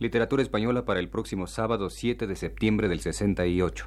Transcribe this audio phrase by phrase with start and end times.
[0.00, 3.86] Literatura española para el próximo sábado 7 de septiembre del 68.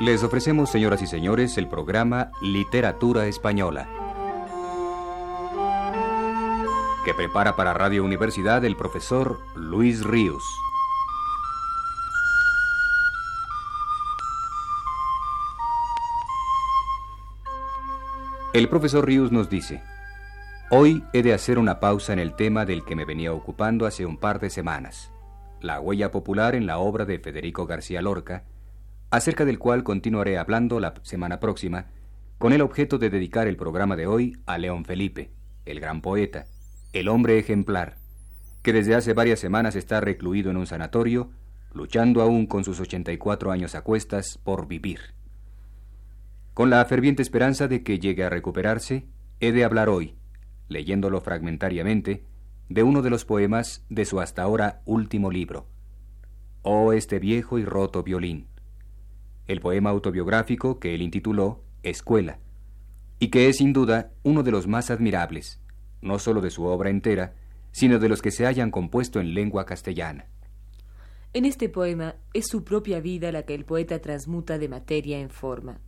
[0.00, 4.03] Les ofrecemos, señoras y señores, el programa Literatura Española,
[7.04, 10.42] que prepara para Radio Universidad el profesor Luis Ríos.
[18.54, 19.82] El profesor Ríos nos dice,
[20.70, 24.06] Hoy he de hacer una pausa en el tema del que me venía ocupando hace
[24.06, 25.12] un par de semanas,
[25.60, 28.44] la huella popular en la obra de Federico García Lorca,
[29.10, 31.86] acerca del cual continuaré hablando la semana próxima,
[32.38, 35.30] con el objeto de dedicar el programa de hoy a León Felipe,
[35.66, 36.46] el gran poeta,
[36.94, 37.96] el hombre ejemplar,
[38.62, 41.32] que desde hace varias semanas está recluido en un sanatorio,
[41.72, 45.00] luchando aún con sus 84 años a cuestas por vivir.
[46.54, 49.08] Con la ferviente esperanza de que llegue a recuperarse,
[49.40, 50.14] he de hablar hoy,
[50.68, 52.22] leyéndolo fragmentariamente,
[52.68, 55.66] de uno de los poemas de su hasta ahora último libro,
[56.62, 58.46] Oh este viejo y roto violín,
[59.48, 62.38] el poema autobiográfico que él intituló Escuela,
[63.18, 65.60] y que es sin duda uno de los más admirables,
[66.04, 67.34] no sólo de su obra entera,
[67.72, 70.26] sino de los que se hayan compuesto en lengua castellana.
[71.32, 75.30] En este poema es su propia vida la que el poeta transmuta de materia en
[75.30, 75.80] forma.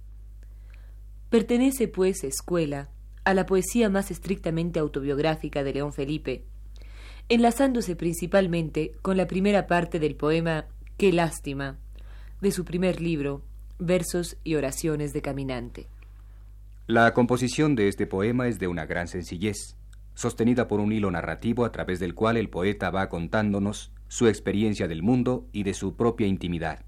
[1.31, 2.89] Pertenece, pues, Escuela
[3.25, 6.45] a la poesía más estrictamente autobiográfica de León Felipe,
[7.29, 11.77] enlazándose principalmente con la primera parte del poema Qué lástima,
[12.41, 13.43] de su primer libro,
[13.79, 15.89] Versos y oraciones de caminante.
[16.87, 19.77] La composición de este poema es de una gran sencillez,
[20.17, 24.89] sostenida por un hilo narrativo a través del cual el poeta va contándonos su experiencia
[24.89, 26.85] del mundo y de su propia intimidad,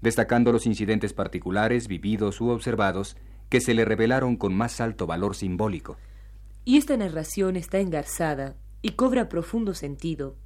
[0.00, 3.16] destacando los incidentes particulares vividos u observados
[3.48, 5.98] que se le revelaron con más alto valor simbólico.
[6.64, 10.36] Y esta narración está engarzada y cobra profundo sentido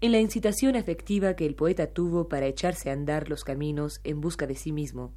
[0.00, 4.20] en la incitación afectiva que el poeta tuvo para echarse a andar los caminos en
[4.20, 5.12] busca de sí mismo,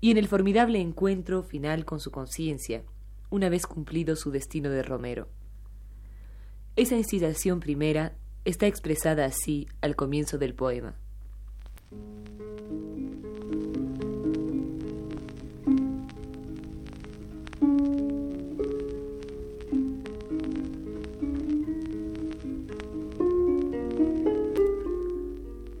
[0.00, 2.84] y en el formidable encuentro final con su conciencia,
[3.32, 5.26] una vez cumplido su destino de Romero.
[6.76, 8.12] Esa incitación primera
[8.44, 10.94] está expresada así al comienzo del poema.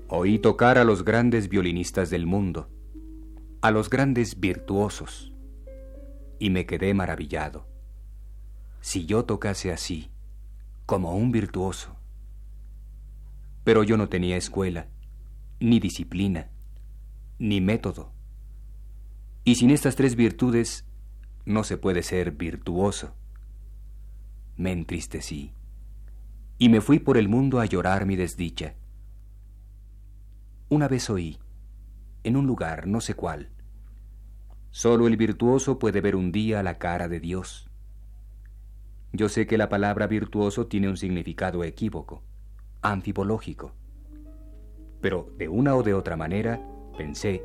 [0.08, 2.70] Oí tocar a los grandes violinistas del mundo,
[3.60, 5.31] a los grandes virtuosos,
[6.42, 7.68] y me quedé maravillado.
[8.80, 10.10] Si yo tocase así,
[10.86, 11.94] como un virtuoso.
[13.62, 14.88] Pero yo no tenía escuela,
[15.60, 16.50] ni disciplina,
[17.38, 18.10] ni método.
[19.44, 20.84] Y sin estas tres virtudes
[21.44, 23.14] no se puede ser virtuoso.
[24.56, 25.52] Me entristecí
[26.58, 28.74] y me fui por el mundo a llorar mi desdicha.
[30.68, 31.38] Una vez oí,
[32.24, 33.52] en un lugar no sé cuál,
[34.72, 37.70] solo el virtuoso puede ver un día la cara de Dios.
[39.12, 42.22] Yo sé que la palabra virtuoso tiene un significado equívoco,
[42.80, 43.74] anfipológico.
[45.00, 46.60] Pero de una o de otra manera,
[46.96, 47.44] pensé,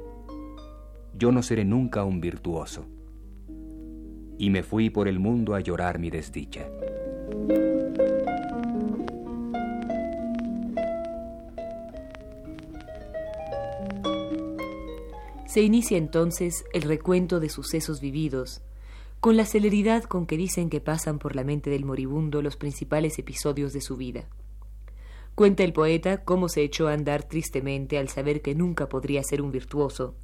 [1.13, 2.87] yo no seré nunca un virtuoso.
[4.37, 6.65] Y me fui por el mundo a llorar mi desdicha.
[15.47, 18.61] Se inicia entonces el recuento de sucesos vividos,
[19.21, 23.17] con la celeridad con que dicen que pasan por la mente del moribundo los principales
[23.17, 24.27] episodios de su vida.
[25.35, 29.41] Cuenta el poeta cómo se echó a andar tristemente al saber que nunca podría ser
[29.41, 30.15] un virtuoso,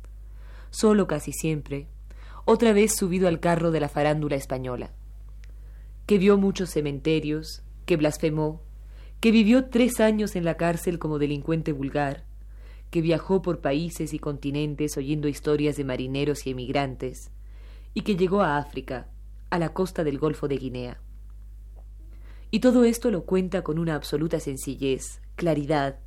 [0.72, 1.88] solo casi siempre,
[2.44, 4.91] otra vez subido al carro de la farándula española,
[6.06, 8.62] que vio muchos cementerios, que blasfemó,
[9.21, 12.25] que vivió tres años en la cárcel como delincuente vulgar,
[12.94, 17.31] que viajó por países y continentes oyendo historias de marineros y emigrantes,
[17.95, 19.07] y que llegó a África,
[19.50, 21.01] a la costa del Golfo de Guinea.
[22.51, 26.01] Y todo esto lo cuenta con una absoluta sencillez, claridad,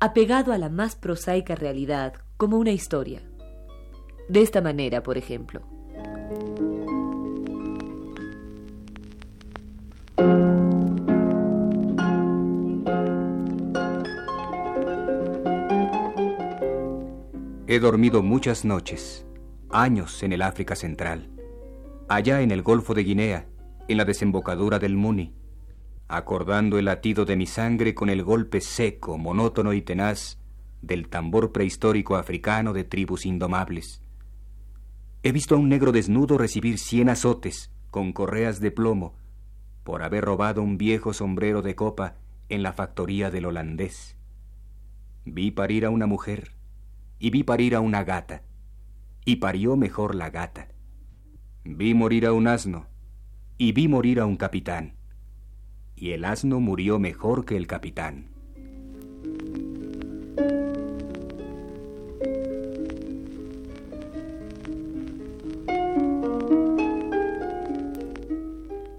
[0.00, 3.22] apegado a la más prosaica realidad, como una historia.
[4.28, 5.62] De esta manera, por ejemplo.
[17.70, 19.26] He dormido muchas noches,
[19.68, 21.28] años en el África Central,
[22.08, 23.46] allá en el Golfo de Guinea,
[23.88, 25.34] en la desembocadura del Muni,
[26.08, 30.38] acordando el latido de mi sangre con el golpe seco, monótono y tenaz
[30.80, 34.00] del tambor prehistórico africano de tribus indomables.
[35.22, 39.14] He visto a un negro desnudo recibir cien azotes con correas de plomo
[39.84, 42.16] por haber robado un viejo sombrero de copa
[42.48, 44.16] en la factoría del holandés.
[45.26, 46.56] Vi parir a una mujer
[47.18, 48.42] y vi parir a una gata,
[49.24, 50.68] y parió mejor la gata.
[51.64, 52.86] Vi morir a un asno
[53.58, 54.94] y vi morir a un capitán,
[55.96, 58.28] y el asno murió mejor que el capitán.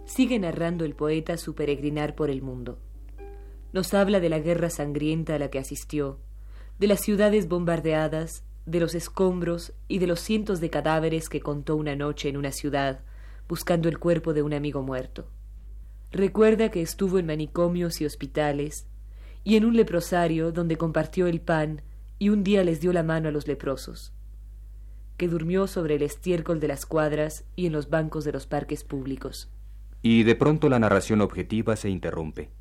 [0.06, 2.80] Sigue narrando el poeta su peregrinar por el mundo.
[3.72, 6.20] Nos habla de la guerra sangrienta a la que asistió,
[6.80, 11.76] de las ciudades bombardeadas, de los escombros y de los cientos de cadáveres que contó
[11.76, 13.02] una noche en una ciudad,
[13.50, 15.28] buscando el cuerpo de un amigo muerto.
[16.12, 18.88] Recuerda que estuvo en manicomios y hospitales,
[19.44, 21.82] y en un leprosario donde compartió el pan
[22.18, 24.14] y un día les dio la mano a los leprosos,
[25.18, 28.84] que durmió sobre el estiércol de las cuadras y en los bancos de los parques
[28.84, 29.52] públicos.
[30.02, 32.52] Y de pronto la narración objetiva se interrumpe.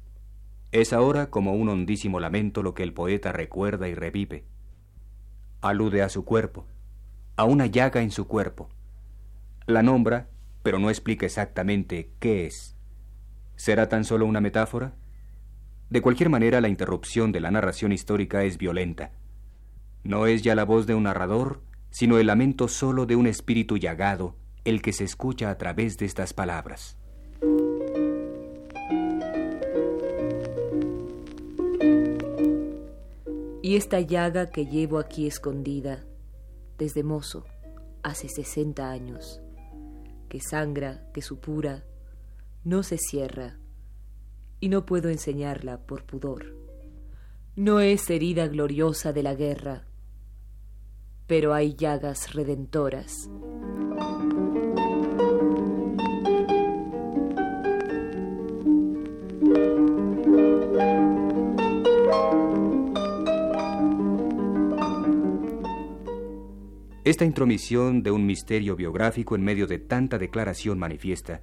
[0.71, 4.45] Es ahora como un hondísimo lamento lo que el poeta recuerda y revive.
[5.63, 6.67] Alude a su cuerpo,
[7.37, 8.69] a una llaga en su cuerpo.
[9.67, 10.29] La nombra,
[10.63, 12.77] pero no explica exactamente qué es.
[13.57, 14.95] ¿Será tan solo una metáfora?
[15.89, 19.13] De cualquier manera, la interrupción de la narración histórica es violenta.
[20.05, 23.79] No es ya la voz de un narrador, sino el lamento solo de un espíritu
[23.79, 26.98] llagado el que se escucha a través de estas palabras.
[33.69, 36.03] Y esta llaga que llevo aquí escondida,
[36.79, 37.45] desde mozo,
[38.03, 39.43] hace sesenta años,
[40.31, 41.85] que sangra, que supura,
[42.65, 43.59] no se cierra,
[44.59, 46.47] y no puedo enseñarla por pudor.
[47.57, 49.85] No es herida gloriosa de la guerra,
[51.27, 53.29] pero hay llagas redentoras.
[67.09, 71.41] Esta intromisión de un misterio biográfico en medio de tanta declaración manifiesta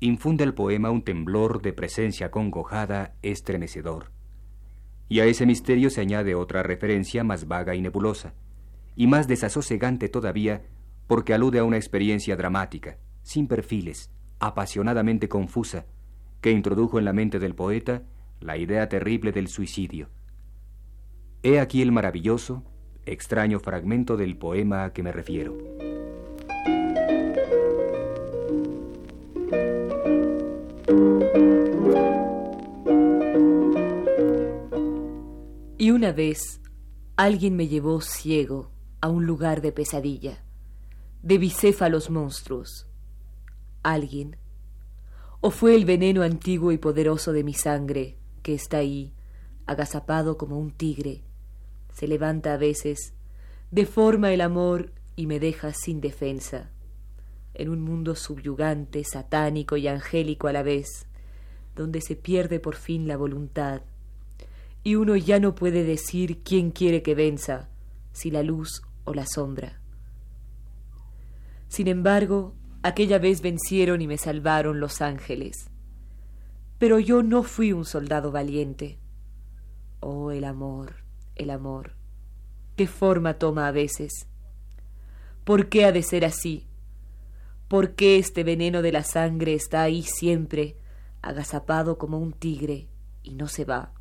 [0.00, 4.12] infunde al poema un temblor de presencia congojada estremecedor.
[5.08, 8.34] Y a ese misterio se añade otra referencia más vaga y nebulosa,
[8.94, 10.60] y más desasosegante todavía
[11.06, 14.10] porque alude a una experiencia dramática, sin perfiles,
[14.40, 15.86] apasionadamente confusa,
[16.42, 18.02] que introdujo en la mente del poeta
[18.40, 20.10] la idea terrible del suicidio.
[21.42, 22.62] He aquí el maravilloso,
[23.06, 25.56] extraño fragmento del poema a que me refiero.
[35.78, 36.60] Y una vez
[37.16, 38.70] alguien me llevó ciego
[39.00, 40.44] a un lugar de pesadilla,
[41.22, 42.86] de bicéfalos monstruos.
[43.82, 44.36] Alguien.
[45.40, 49.12] O fue el veneno antiguo y poderoso de mi sangre, que está ahí,
[49.66, 51.24] agazapado como un tigre,
[51.92, 53.14] se levanta a veces,
[53.70, 56.70] deforma el amor y me deja sin defensa,
[57.54, 61.06] en un mundo subyugante, satánico y angélico a la vez,
[61.76, 63.82] donde se pierde por fin la voluntad,
[64.84, 67.68] y uno ya no puede decir quién quiere que venza,
[68.12, 69.80] si la luz o la sombra.
[71.68, 75.70] Sin embargo, aquella vez vencieron y me salvaron los ángeles.
[76.78, 78.98] Pero yo no fui un soldado valiente.
[80.00, 80.96] Oh, el amor,
[81.36, 81.94] el amor.
[82.76, 84.26] ¿Qué forma toma a veces?
[85.44, 86.66] ¿Por qué ha de ser así?
[87.68, 90.76] ¿Por qué este veneno de la sangre está ahí siempre,
[91.20, 92.88] agazapado como un tigre,
[93.22, 93.92] y no se va?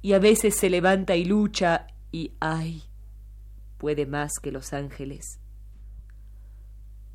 [0.00, 2.84] Y a veces se levanta y lucha, y ay,
[3.78, 5.40] puede más que los ángeles.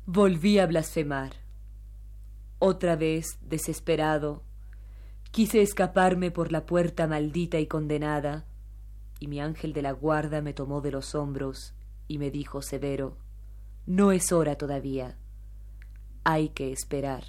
[0.06, 1.32] Volví a blasfemar.
[2.58, 4.42] Otra vez, desesperado,
[5.30, 8.44] quise escaparme por la puerta maldita y condenada,
[9.20, 11.74] y mi ángel de la guarda me tomó de los hombros
[12.08, 13.18] y me dijo severo,
[13.86, 15.18] No es hora todavía,
[16.24, 17.24] hay que esperar.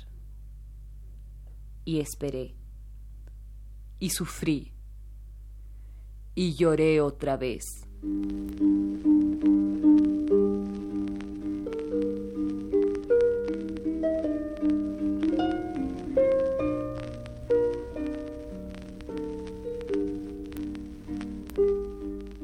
[1.84, 2.56] Y esperé,
[4.00, 4.74] y sufrí,
[6.34, 7.64] y lloré otra vez.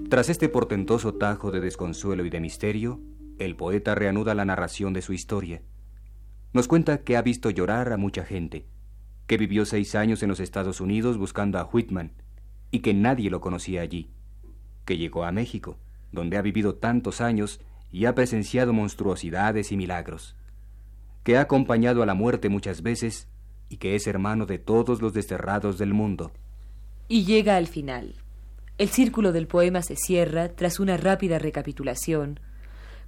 [0.10, 3.02] Tras este portentoso tajo de desconsuelo y de misterio,
[3.40, 5.62] el poeta reanuda la narración de su historia.
[6.54, 8.66] Nos cuenta que ha visto llorar a mucha gente,
[9.28, 12.14] que vivió seis años en los Estados Unidos buscando a Whitman
[12.72, 14.10] y que nadie lo conocía allí,
[14.86, 15.78] que llegó a México,
[16.14, 17.60] donde ha vivido tantos años
[17.92, 20.38] y ha presenciado monstruosidades y milagros,
[21.26, 23.28] que ha acompañado a la muerte muchas veces
[23.68, 26.32] y que es hermano de todos los desterrados del mundo.
[27.10, 28.16] Y llega al final.
[28.78, 32.40] El círculo del poema se cierra tras una rápida recapitulación,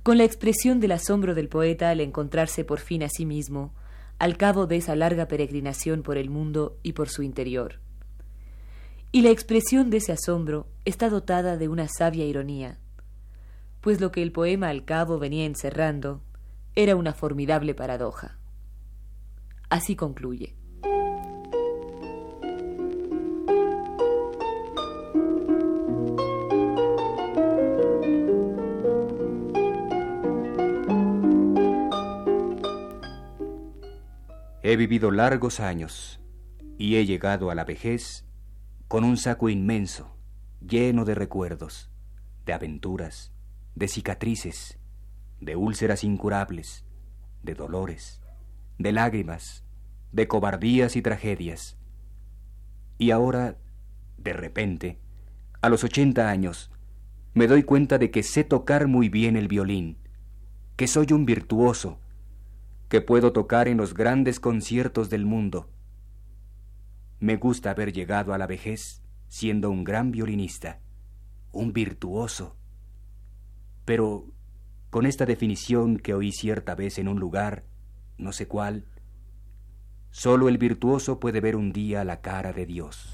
[0.02, 3.76] con la expresión del asombro del poeta al encontrarse por fin a sí mismo,
[4.18, 7.80] al cabo de esa larga peregrinación por el mundo y por su interior.
[9.12, 12.80] Y la expresión de ese asombro está dotada de una sabia ironía,
[13.82, 16.22] pues lo que el poema al cabo venía encerrando
[16.76, 18.38] era una formidable paradoja.
[19.70, 20.59] Así concluye.
[34.70, 36.22] He vivido largos años
[36.78, 38.28] y he llegado a la vejez
[38.88, 40.16] con un saco inmenso,
[40.62, 41.90] lleno de recuerdos,
[42.46, 43.34] de aventuras,
[43.74, 44.78] de cicatrices,
[45.42, 46.86] de úlceras incurables,
[47.42, 48.22] de dolores,
[48.78, 49.66] de lágrimas,
[50.12, 51.76] de cobardías y tragedias.
[53.00, 53.58] Y ahora,
[54.20, 55.00] de repente,
[55.64, 56.70] a los ochenta años,
[57.34, 59.98] me doy cuenta de que sé tocar muy bien el violín,
[60.76, 62.00] que soy un virtuoso,
[62.90, 65.70] que puedo tocar en los grandes conciertos del mundo.
[67.20, 70.80] Me gusta haber llegado a la vejez siendo un gran violinista,
[71.52, 72.58] un virtuoso.
[73.86, 74.26] Pero
[74.90, 77.64] con esta definición que oí cierta vez en un lugar,
[78.18, 78.86] no sé cuál,
[80.10, 83.14] solo el virtuoso puede ver un día la cara de Dios.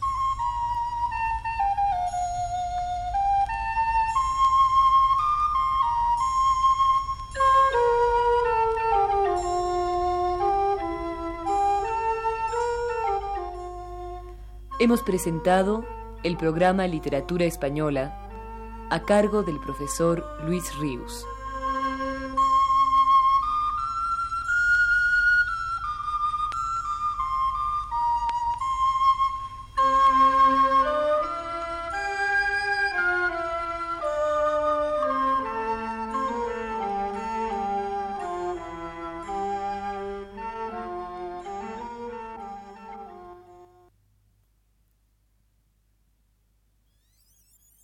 [14.85, 15.83] Hemos presentado
[16.21, 21.25] el programa Literatura Española a cargo del profesor Luis Ríos.